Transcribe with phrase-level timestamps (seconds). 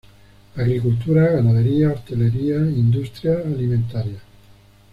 [0.57, 4.19] Agricultura, ganadería, hostelería, industria alimentaria.